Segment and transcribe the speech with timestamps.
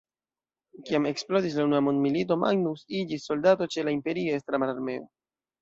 [0.87, 5.07] Kiam eksplodis la Unua mondmilito Magnus iĝis soldato ĉe la Imperiestra mararmeo.